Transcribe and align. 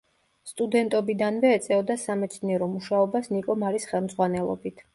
სტუდენტობიდანვე 0.51 1.51
ეწეოდა 1.59 1.99
სამეცნიერო 2.05 2.71
მუშაობას 2.73 3.33
ნიკო 3.37 3.61
მარის 3.65 3.89
ხელმძღვანელობით. 3.95 4.87